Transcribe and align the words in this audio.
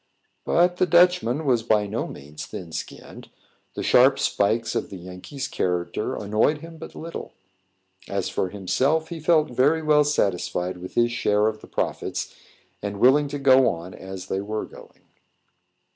But 0.45 0.77
the 0.77 0.87
Dutchman 0.87 1.45
was 1.45 1.61
by 1.61 1.85
no 1.85 2.07
means 2.07 2.47
thin 2.47 2.71
skinned; 2.71 3.29
the 3.75 3.83
sharp 3.83 4.17
spikes 4.17 4.73
of 4.73 4.89
the 4.89 4.97
Yankee's 4.97 5.47
character 5.47 6.15
annoyed 6.15 6.61
him 6.61 6.77
but 6.77 6.95
little. 6.95 7.33
As 8.09 8.27
for 8.27 8.49
himself, 8.49 9.09
he 9.09 9.19
felt 9.19 9.51
very 9.51 9.83
well 9.83 10.03
satisfied 10.03 10.77
with 10.79 10.95
his 10.95 11.11
share 11.11 11.45
of 11.45 11.61
the 11.61 11.67
profits, 11.67 12.33
and 12.81 12.99
willing 12.99 13.27
to 13.27 13.37
go 13.37 13.69
on 13.69 13.93
as 13.93 14.25
they 14.25 14.41
were 14.41 14.65
going. 14.65 15.03